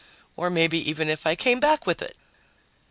Or 0.35 0.49
maybe 0.49 0.79
even 0.89 1.09
if 1.09 1.27
I 1.27 1.35
came 1.35 1.59
back 1.59 1.85
with 1.85 2.01
it! 2.01 2.17